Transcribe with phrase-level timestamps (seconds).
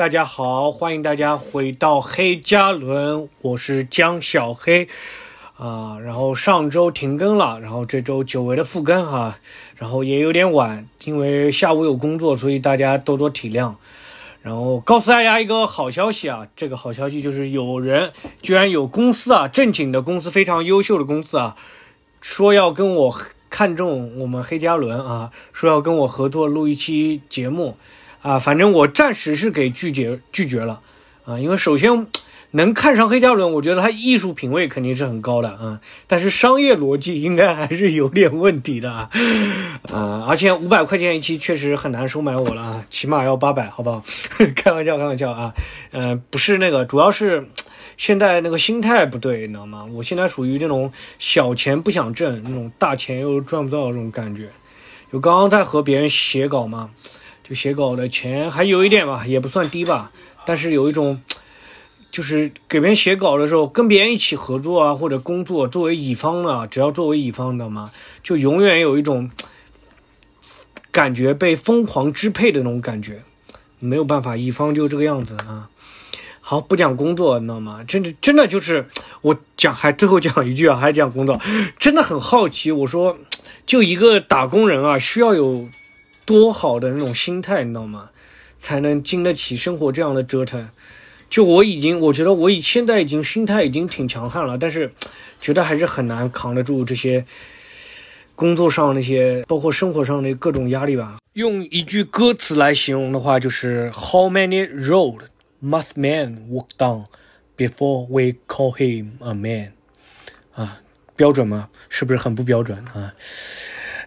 [0.00, 4.88] 大家好，欢迎大家回到黑加仑，我是江小黑
[5.58, 5.98] 啊。
[6.00, 9.36] 然后上周停更了，然后这周久违的复更哈，
[9.76, 13.74] 然后也有点晚，因为下午有工作，所以大家多多体谅。
[14.40, 21.56] 然后告诉大家一个好消息啊，这个好消息就是有人居然有公司啊，正经的公司，非常优秀的公司啊，
[22.22, 23.20] 说要跟我
[23.50, 27.76] 看中我们黑加仑啊，说要跟我合作录一期节目
[28.22, 30.80] 啊，反正我暂时是给拒绝拒绝了
[31.24, 32.06] 啊，因为首先。
[32.52, 39.08] 能看上黑加仑，我觉得他艺术品味肯定是很高的啊，但是商业逻辑应该还是有点问题的啊，
[39.92, 44.02] 啊，而且五百块钱一期确实很难收买我了啊，起码要八百，好不好？
[44.56, 45.54] 开玩笑，开玩笑啊，
[45.92, 47.46] 嗯，不是那个，主要是
[47.96, 49.86] 现在那个心态不对，你知道吗？
[49.92, 54.48] 我现在属于这种小钱不想挣，那种大钱又赚不到这种感觉。
[55.12, 56.90] 就刚刚在和别人写稿嘛，
[57.50, 60.12] 就写稿的钱还有一点吧，也不算低吧，
[60.46, 61.20] 但是有一种。
[62.12, 69.30] 就是给别人写稿的时候，跟别人一起合作啊，或者工作，作为乙方的，只要作为乙方的嘛，就永远有一种
[70.90, 73.22] 感觉被疯狂支配的那种感觉，
[73.78, 75.70] 没有办法，乙方就这个样子啊。
[76.40, 77.84] 好，不讲工作，你知道吗？
[77.86, 78.88] 真的，真的就是
[79.20, 81.40] 我讲，还最后讲一句啊，还讲工作，
[81.78, 82.72] 真的很好奇。
[82.72, 83.16] 我说，
[83.64, 85.68] 就一个打工人啊，需要有
[86.30, 88.10] 多好的那种心态，你知道吗？
[88.56, 90.68] 才能经得起生活这样的折腾。
[91.28, 94.92] 就我已经，我觉得我已现在已经心态已经挺强悍了，但是
[95.40, 97.24] 觉得还是很难扛得住这些
[98.36, 101.18] 工作上那些，包括生活上的各种压力吧。
[101.32, 105.22] 用一句歌词来形容的话，就是 How many road
[105.60, 107.06] must man walk down
[107.56, 109.72] before we call him a man？
[110.54, 110.80] 啊，
[111.16, 111.70] 标准吗？
[111.88, 113.14] 是不是很不标准啊？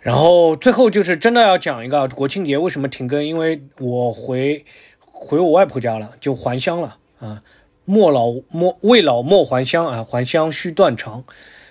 [0.03, 4.65] 然后最后就是真的要讲一个国庆节为什么停更，因为我回
[4.99, 6.97] 回我外婆家了，就还乡了。
[7.19, 7.41] 啊，
[7.85, 11.23] 莫老莫未老莫还乡啊，还乡须断肠。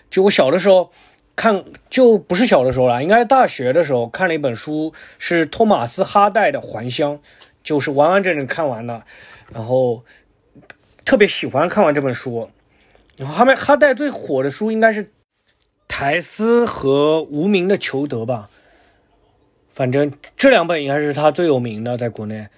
[0.09, 0.91] 就我小的时候
[1.37, 7.19] 看，就不是小的时候了，应该大学的时候看了一本书，是托马斯哈代的《还乡》，
[7.63, 9.05] 就是完完整整看完了，
[9.53, 10.05] 然后
[11.05, 12.49] 特别喜欢看完这本书。
[13.19, 15.05] 然后后面哈代最火的书应该是
[15.93, 18.49] 《苔丝》和《无名的裘德》吧，
[19.69, 22.49] 反正这两本应该是他最有名的，在国内，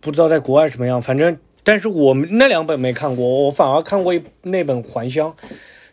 [0.00, 1.38] 不知道在国外什么样，反正。
[1.62, 4.12] 但是我们那两本没看过，我反而看过
[4.42, 5.32] 那本《还乡》，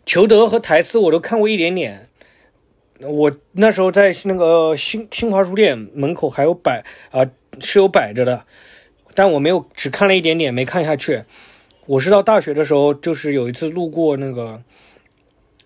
[0.04, 2.08] 裘德和台斯我都看过一点点。
[2.98, 7.24] 我那时候在那个新新华书店门口还有摆啊，
[7.60, 8.44] 是有摆着的，
[9.14, 11.22] 但我没有只看了一点点，没看下去。
[11.86, 14.60] 我是到大学的时候，就是有一次路过那个，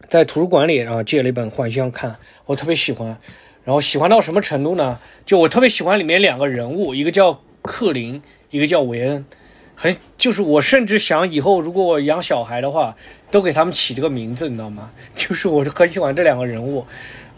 [0.08, 3.18] 在图书馆里，然后借了一本《还乡》看，我特别喜欢。
[3.64, 4.98] 然后喜欢到什么程度呢？
[5.26, 9.26] 就我特别喜欢里面两个人物，一个叫克林，一个叫韦恩。
[9.74, 12.96] 很就是我甚至想以后如果我养小孩的话，
[13.30, 14.90] 都给他们起这个名字，你知道吗？
[15.14, 16.86] 就是我很喜欢这两个人物，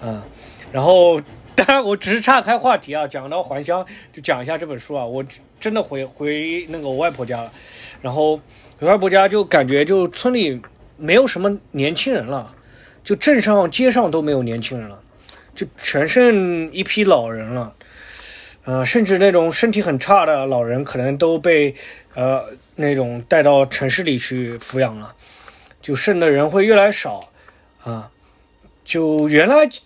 [0.01, 0.23] 嗯，
[0.71, 1.21] 然后
[1.55, 5.23] 当然我只是岔开话题啊，讲到还乡就讲一下这本书啊，我
[5.59, 7.53] 真的回回那个我外婆家了，
[8.01, 8.41] 然后
[8.79, 10.63] 我外婆家就感觉就村里
[10.97, 12.55] 没有什么年轻人了，
[13.11, 15.03] 就镇上街上都没有年轻人了，
[15.53, 17.75] 就全剩一批老人了。
[18.63, 21.75] 呃，甚至那种身体很差的老人，可能都被
[22.15, 22.45] 呃
[22.77, 25.13] 那种带到城市里去抚养了，
[25.83, 27.33] 就剩的人会越来越少
[27.83, 28.13] 啊。
[28.85, 29.81] 就原来就，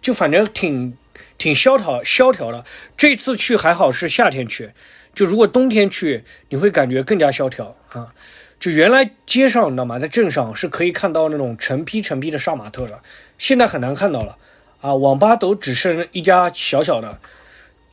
[0.00, 0.96] 就反正挺
[1.42, 2.64] 挺萧条萧条的。
[2.96, 4.70] 这次去还好是夏天去，
[5.12, 8.14] 就如果冬天去，你会感觉更加萧条啊。
[8.60, 13.00] 就原来街上你知道吗，在镇上是可以看到那种成批成批的杀马特的，
[13.38, 14.36] 现在很难看到了
[14.80, 14.94] 啊。
[14.94, 17.18] 网吧都只剩一家小小的。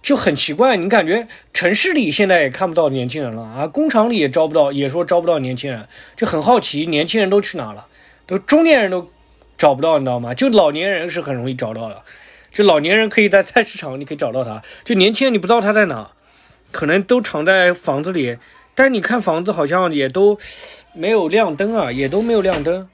[0.03, 7.87] 就很奇怪，你感觉城市里现在也看不到年轻人了啊，工厂里也招不到，也说招不到年轻人，就很好奇年轻人都去哪了，
[8.27, 9.11] 都中年人都
[9.57, 10.33] 找不到，你知道吗？
[10.35, 12.03] 就老年人是很容易找到的，
[12.51, 16.11] 就老年人可以在菜市场你可以找到他，就年轻人你不知道他在哪，
[16.71, 18.37] 可能都藏在房子里，
[18.75, 20.37] 但是你看房子好像也都
[20.93, 22.87] 没有亮灯啊，也都没有亮灯，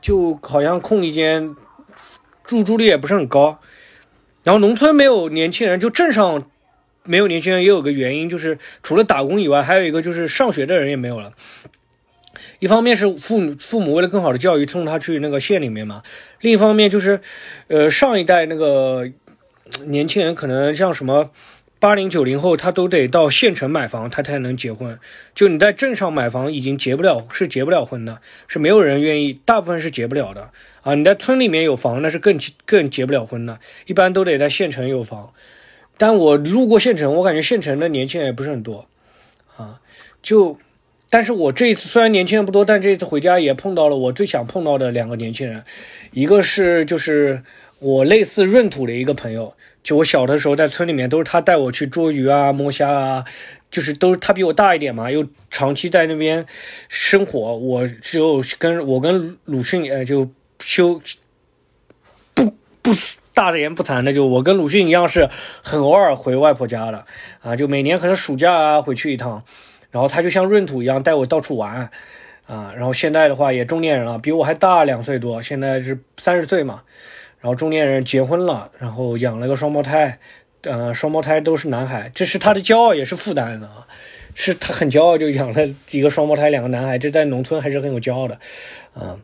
[0.00, 1.54] 就好像空一间，
[2.46, 3.58] 入住率也不是很高。
[4.42, 6.50] 然后农村没有年轻人，就镇上
[7.04, 11.32] 没有年轻人，也有个原因，就是除了打工以外，还有一个就是上学的人也没有了。
[12.62, 16.04] 一方面是父母父母为了更好的教育送他去那个县里面嘛，
[16.40, 17.20] 另一方面就是，
[17.66, 19.10] 呃，上一代那个
[19.86, 21.32] 年轻人可能像什么。
[21.80, 24.96] 八零九零后，他都得到县城买房，他才能结婚。
[25.34, 30.50] 就你在镇上买房，已经结不了，是结不了婚的，是没有人愿意，大部分是结不了的
[30.82, 30.94] 啊。
[30.94, 35.32] 你在村里面有房，那是更更结不了婚的，一般都得在县城有房。
[35.98, 38.86] 但我路过县城，我感觉县城的年轻人也不是很多
[39.56, 39.80] 啊。
[40.22, 40.56] 就，
[41.12, 45.62] 但是我这一次虽然年轻人不多，但这一次回家也碰到了我最想碰到的两个年轻人，
[46.10, 47.42] 一个是就是
[47.80, 53.26] 我类似闰土的一个朋友，就我小的时候在村里面都是他带我去捉鱼啊、摸虾啊，
[53.70, 56.46] 就是都是他比我大一点嘛，又长期在那边
[56.88, 60.30] 生活，我只有跟我跟鲁迅呃就
[60.60, 60.98] 修
[62.32, 62.92] 不不
[63.34, 65.28] 大的言不惭的，就我跟鲁迅一样是
[65.62, 67.04] 很偶尔回外婆家的
[67.42, 69.44] 啊，就每年可能暑假啊回去一趟，
[69.92, 71.88] 然后他就像闰土一样带我到处玩
[72.46, 76.82] 啊，然后现在的话也中年人了，比我还大两岁多，现在是三十岁嘛，
[77.40, 80.18] 然后中年人结婚了，然后养了个双胞胎，
[80.62, 83.86] 呃，双胞胎都是男孩，这是他的骄傲也是负担的啊，
[84.34, 88.40] 是他很骄傲就养了几个双胞胎两个男孩，这在农村还是很有骄傲的，
[88.94, 89.20] 啊，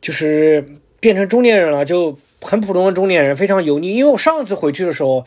[0.00, 0.64] 就是
[1.00, 2.18] 变成中年人了就。
[2.40, 3.96] 很普通的中年人，非常油腻。
[3.96, 5.26] 因为我上次回去的时候，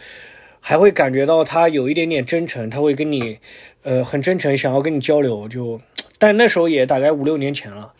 [0.61, 3.39] 还会感觉到他有一点点真诚，他会跟你，
[3.83, 5.49] 呃，很真诚，想要跟你交流。
[5.49, 5.81] 就，
[6.17, 7.93] 但那时候也大概五六年前了，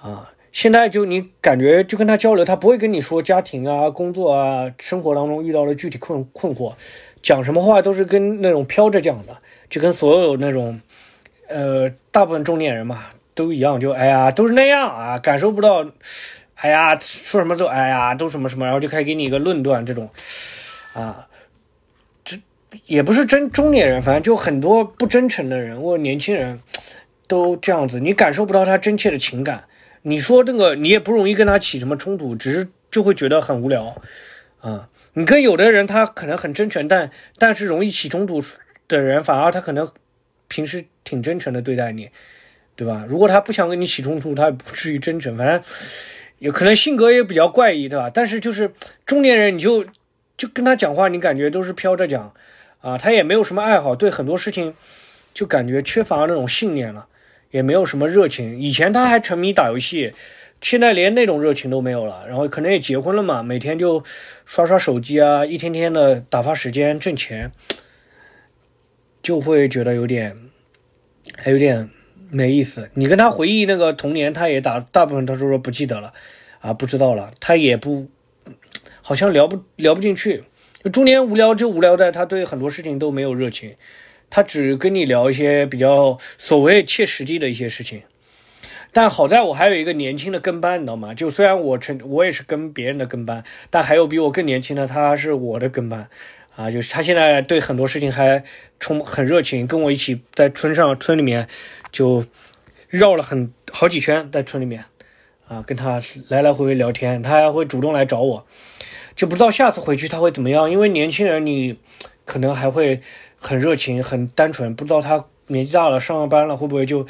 [0.00, 6.72] 啊，现在就你感觉就跟他交流，他不会跟你说家庭啊、工作啊、生活当中遇到的具体困困惑，
[7.22, 9.36] 讲什么话都是跟那种飘着讲的，
[9.68, 10.80] 就跟所有那种，
[11.48, 13.04] 呃，大部分中年人嘛
[13.34, 15.86] 都一样，就哎呀，都是那样啊，感受不到。
[16.62, 20.10] 哎呀，说什么都哎呀，都什么什么，然后就开始给你一个论断，这种，
[20.92, 21.26] 啊，
[22.86, 26.60] 也不是真中年人，反正就很多不真诚的人或者年轻人，
[27.26, 29.64] 都这样子，你感受不到他真切的情感。
[30.02, 34.00] 你说这个，你也不容易跟他起什么冲突，只是就会觉得很无聊，
[34.60, 38.42] 啊，你跟有的人他可能很真诚，但但是容易起冲突
[38.88, 39.88] 的人，反而他可能
[40.48, 42.10] 平时挺真诚的对待你，
[42.76, 43.04] 对吧？
[43.08, 45.60] 如果他不想跟你起冲突，他也不至于真诚，反正。
[46.38, 48.08] 有可能性格也比较怪异，对吧？
[48.08, 48.72] 但是就是
[49.04, 49.84] 中年人，你就
[50.38, 52.32] 就跟他讲话，你感觉都是飘着讲，
[52.80, 54.74] 啊，他也没有什么爱好，对很多事情
[55.32, 57.06] 就感觉缺乏那种信念了，
[57.50, 58.60] 也没有什么热情。
[58.60, 60.14] 以前他还沉迷打游戏，
[60.60, 62.26] 现在连那种热情都没有了。
[62.26, 64.02] 然后可能也结婚了嘛，每天就
[64.44, 67.52] 刷刷手机啊，一天天的打发时间挣钱，
[69.22, 70.36] 就会觉得有点
[71.36, 71.90] 还有点。
[72.32, 76.14] 没意思，你跟他回忆那个童年，他也大大部分他说说不记得了，
[76.60, 78.06] 啊，不知道了，他也不，
[79.02, 80.44] 好像聊不聊不进去。
[80.92, 83.76] 中年无聊就无聊在他对很多事情都没有热情，
[84.30, 88.02] 他只跟你聊一些比较所谓切实际的一些事情。
[88.92, 91.14] 但好在我还有一个年轻的跟班，你知道吗？
[91.14, 96.08] 就虽然我成我也是跟别人的跟班，但还有比我更年轻的，他是我的跟班。
[96.56, 98.42] 啊，就是他现在对很多事情还
[98.80, 101.48] 充很热情，跟我一起在村上村里面
[101.92, 102.24] 就
[102.88, 104.84] 绕了很好几圈，在村里面
[105.46, 108.44] 啊，跟他来来回回聊天，他还会主动来找我，
[109.20, 110.70] 就不知道下次回去他会怎么样。
[110.70, 111.76] 因为年轻人你
[112.24, 113.02] 可能还会
[113.38, 117.06] 很热情、很单纯，不知道他年纪大了上了班了会不会就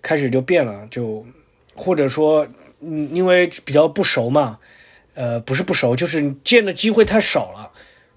[0.00, 1.26] 开始就变了，就
[1.74, 2.48] 或者说
[2.80, 4.58] 嗯，因为比较不熟嘛，
[5.12, 7.70] 呃，不是不熟，就是见的机会太少了。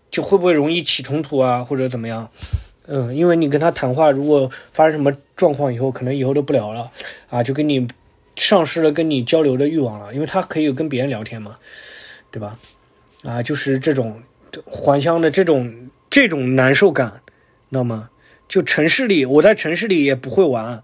[0.10, 2.30] 就会不会容易起冲突啊，或者怎么样？
[2.88, 6.90] 嗯，因为你跟他谈话，如果发生什么状况以后，可能以后都不聊了
[7.30, 7.86] 啊，就跟你
[8.38, 11.58] 丧失了跟你交流的欲望了，因为他可以跟别人聊天嘛，
[12.32, 12.58] 对吧？
[13.24, 14.22] 啊，就是这种
[14.66, 17.22] 还乡的这种这种难受感，
[17.70, 18.10] 知道吗？
[18.48, 20.84] 就城市里，我在城市里也不会玩。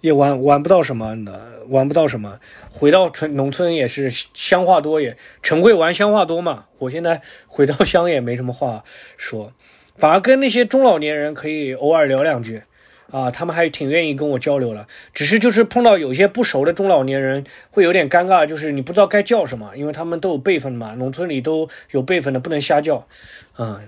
[0.00, 2.38] 也玩玩不到什么的，玩不到什么。
[2.70, 6.66] 回到村农村也是乡话多，也城会玩乡话多嘛。
[6.78, 8.84] 我现在 回到乡也没什么话
[9.16, 9.52] 说，
[9.96, 12.62] 反而跟那些中老年人可以偶尔聊两句，
[13.10, 14.86] 啊，他们还挺愿意跟我交流了。
[15.14, 23.06] 只是就是碰到有些不熟的中老年人会有点尴尬，就是你不知道该叫什么，因为他们都有辈分嘛，农村里都有辈分的，不能瞎叫，
[23.54, 23.80] 啊，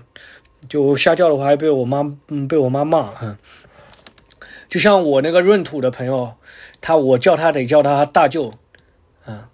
[0.67, 3.37] 就瞎叫的话还被我妈嗯被我妈骂，嗯。
[4.69, 6.35] 就像我那个闰土的朋友，
[6.79, 8.53] 他我叫他得叫他大舅，
[9.25, 9.49] 啊，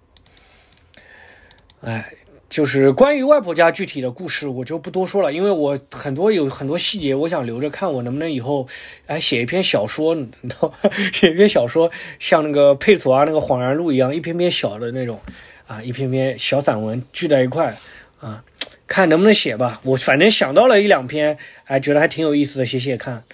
[1.80, 2.14] 哎，
[2.48, 8.66] 就是关于外婆家具体的故事，我就不多说了，因为我很多有很多细节，我想留着看，我能不能以后
[9.06, 10.72] 哎写一篇小说，你知道，
[11.12, 15.20] 写一篇小说，像那个佩索阿那个《恍然录》一样，一篇篇小的那种，
[15.66, 17.76] 啊，一篇篇小散文聚在一块，
[18.20, 18.42] 啊，
[18.86, 19.80] 看能不能写吧。
[19.84, 23.24] 我反正想到了一两篇，哎，觉得还挺有意思的，写写看，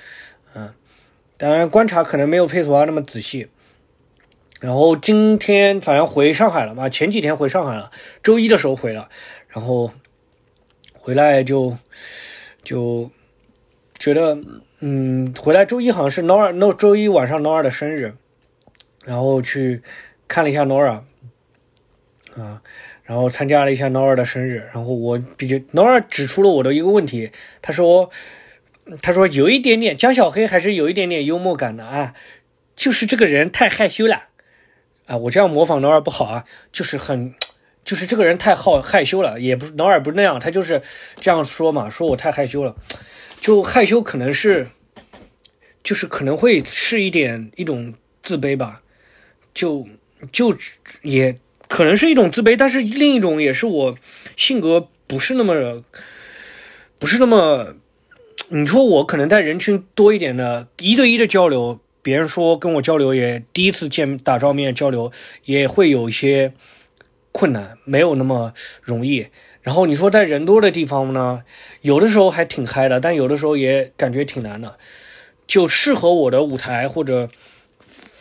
[0.55, 0.73] 嗯。
[1.37, 3.49] 当然，观察可能没有佩索阿那么仔细。
[4.65, 7.91] 然后今天反正回上海了嘛，前几天回上海了，
[8.23, 9.11] 周一的时候回了，
[9.49, 9.91] 然后
[10.95, 11.77] 回来就
[12.63, 13.11] 就
[13.99, 14.39] 觉得，
[14.81, 18.15] 嗯，回来周一好像是 Nora，No 周一晚上 Nora 的生日，
[19.05, 19.83] 然后去
[20.29, 21.03] 看了一下 Nora，
[22.35, 22.63] 啊，
[23.03, 27.31] 然后参加了一下 Nora 的生日，然后我比较 Nora 指出了我的一个问题，
[27.61, 28.09] 他说
[29.03, 32.15] 他说有一点点江小黑还是有一点点幽默感的啊，
[32.75, 34.29] 就是这个人太害羞了。
[35.07, 37.35] 啊，我这样模仿 Nora 不好啊，就是很
[37.85, 40.83] 就是这个人太好害羞了，也不 Nora 不是那样，他就是
[41.17, 42.75] 这样说嘛，说我太害羞了，
[43.41, 44.69] 就害羞可能是
[45.83, 48.83] 就是可能会是一点一种自卑吧，
[49.53, 49.87] 就
[50.33, 50.57] 就
[51.03, 51.39] 也。
[51.67, 53.97] 可能是一种自卑，但是另一种也是我
[54.37, 55.83] 性格不是那么，
[56.99, 57.75] 不是那么。
[58.49, 65.11] 你说我可能在人群多一点的一对一的交流，别人说跟我交流也第一次见打照面交流
[65.45, 66.53] 也会有一些
[67.33, 69.27] 困难，没有那么容易。
[69.63, 71.43] 然后你说在人多的地方呢，
[71.81, 74.77] 有的时候还挺嗨的，但有的时候也感觉挺难的。
[75.47, 77.31] 就适合我的舞台或者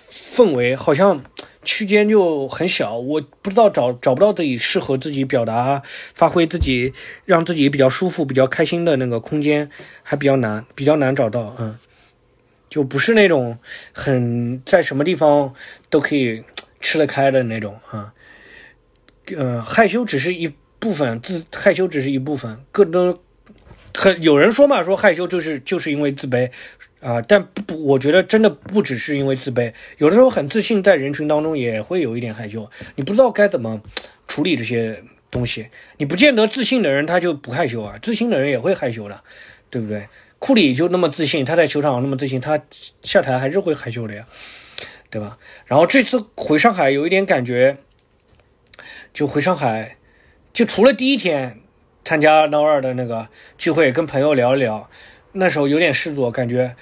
[0.09, 1.23] 氛围，好像。
[1.65, 5.81] 区间就很小，我不知道找找不到自己适合自己表达、
[6.13, 6.91] 发挥自己、
[7.23, 9.69] 让自己比较舒服、比较开心的那个空间，
[10.03, 11.55] 还比较难，比较难找到。
[11.57, 11.79] 嗯，
[12.73, 13.59] 就不是那种
[13.91, 15.53] 很在什么地方
[15.91, 16.43] 都可以
[16.81, 18.11] 吃得开的那种啊。
[19.37, 23.21] 呃，害羞只是一部分，自害羞只是一部分，更多
[23.93, 26.49] 很有人说嘛，说害羞就是就是因为自卑。
[26.99, 33.81] 啊，但不不，我觉得真的不只是因为自卑，有的时候很自信，在人群当中也会有一点害羞，你不知道该怎么
[34.27, 35.67] 处理这些东西。
[35.97, 39.21] 你不见得自信的人他就不害羞啊，自信的人也会害羞的，
[39.73, 40.07] 对不对？
[40.37, 42.59] 库里就那么自信，他在球场上那么自信，他
[43.01, 44.23] 下台还是会害羞的呀，
[45.09, 45.39] 对吧？
[45.65, 47.77] 然后这次回上海有一点感觉，
[49.11, 49.97] 就回上海，
[50.53, 51.59] 就除了第一天
[52.05, 54.87] 参加闹二的那个聚会，跟朋友聊一聊。
[55.31, 56.75] 那时候有点事做，感觉，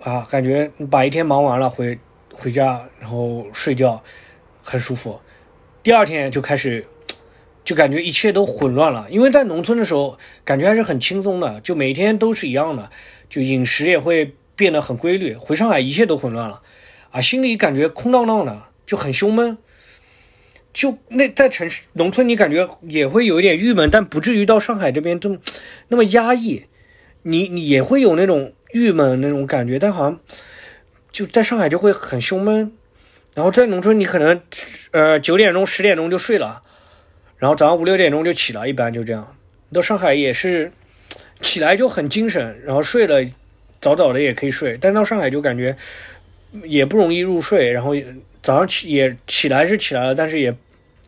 [0.00, 1.96] 啊，感觉把一天忙完了，回
[2.32, 4.02] 回家，然后睡觉，
[4.60, 5.20] 很舒服。
[5.84, 6.84] 第二天就开始，
[7.64, 9.06] 就感觉一切都混乱了。
[9.10, 12.90] 因为在农村的时候，感觉还是很轻松的，就每天都是一样的，
[13.28, 15.34] 就饮食也会变得很规律。
[15.34, 16.62] 回上海一切都混乱了，
[17.10, 19.58] 啊，心里感觉空荡荡的，就很胸闷。
[20.72, 25.38] 就那在城市农村，你感觉也会有一点郁闷，但不至于到上海这边这么
[25.88, 26.64] 那么压抑。
[27.24, 30.18] 你你也会有那种郁闷那种感觉，但好像
[31.12, 32.72] 就在上海就会很胸闷，
[33.34, 34.40] 然后在农村你可能
[34.90, 36.62] 呃九点钟十点钟就睡了，
[37.42, 39.36] 然后早上五六点钟就起了，一般就这样。
[39.72, 40.70] 到上海也是
[41.40, 43.28] 起来就很精神，然后睡了
[43.80, 45.76] 早早的也可以睡，但到上海就感觉
[46.62, 47.96] 也不容易入睡，然后
[48.44, 50.56] 早上起也起来是起来了，但是也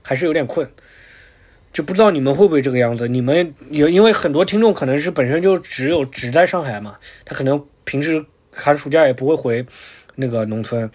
[0.03, 0.69] 还是有点困。
[1.73, 3.07] 就不知道你们会不会这个样子？
[3.07, 9.64] 你们有因为很多听众可能是本身就只有只在上海嘛，他可能平时寒暑假也不会回
[10.17, 10.91] 那个农村，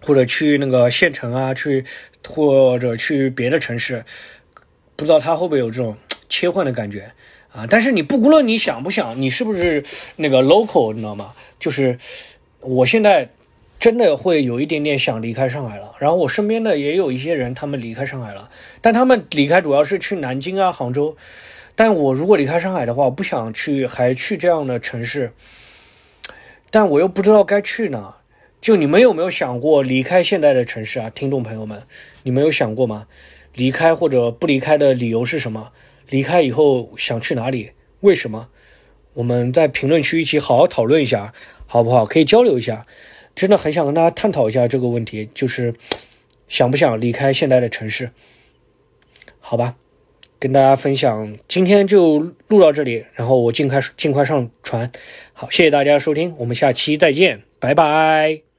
[0.00, 1.84] 或者去那个县城啊，去
[2.28, 4.04] 或者去别的城市，
[4.96, 5.96] 不知道他会不会有这种
[6.28, 7.12] 切换的感觉
[7.52, 7.66] 啊？
[7.68, 9.84] 但是你不无论你想不想，你是不是
[10.16, 11.32] 那个 local，你知道吗？
[11.58, 11.98] 就是
[12.60, 13.30] 我现在。
[13.82, 18.48] 真的会有一点点想离开上海了，然后我身边的也有一些人，他们离开上海了，
[18.80, 21.16] 但他们离开主要是去南京啊、杭州。
[21.74, 25.32] 但我如果离开上海的话，我不想去还去这样的城市，
[26.70, 28.18] 但我又不知道该去哪。
[28.60, 31.82] 就你们有没有想过离开现在的城市啊，听众朋友们，
[32.22, 33.08] 你们有想过吗？
[33.54, 35.72] 离开或者不离开的理由是什么？
[36.08, 37.70] 离开以后想去哪里？
[38.00, 38.48] 为什么？
[39.14, 41.32] 我们在评论区一起好好讨论一下，
[41.66, 42.04] 好不好？
[42.06, 42.86] 可以交流一下。
[43.34, 45.74] 真的很想跟大家探讨一下这个问题，就是
[46.48, 48.10] 想不想离开现在的城市？
[49.40, 49.76] 好吧，
[50.38, 54.92] 跟大家分享，今天就录到这里，然后我尽快尽快上传。
[55.32, 58.51] 好，谢谢大家收听，我们下期再见，拜拜。